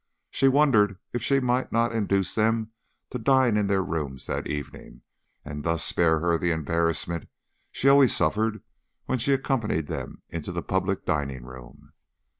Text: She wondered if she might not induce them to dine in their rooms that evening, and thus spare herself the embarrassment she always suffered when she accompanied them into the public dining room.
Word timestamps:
She 0.31 0.47
wondered 0.47 0.97
if 1.13 1.21
she 1.21 1.39
might 1.39 1.71
not 1.71 1.91
induce 1.93 2.33
them 2.33 2.71
to 3.11 3.19
dine 3.19 3.55
in 3.55 3.67
their 3.67 3.83
rooms 3.83 4.25
that 4.25 4.47
evening, 4.47 5.03
and 5.45 5.63
thus 5.63 5.83
spare 5.83 6.17
herself 6.21 6.41
the 6.41 6.49
embarrassment 6.49 7.29
she 7.71 7.87
always 7.87 8.11
suffered 8.15 8.63
when 9.05 9.19
she 9.19 9.31
accompanied 9.31 9.85
them 9.85 10.23
into 10.27 10.51
the 10.51 10.63
public 10.63 11.05
dining 11.05 11.45
room. 11.45 11.93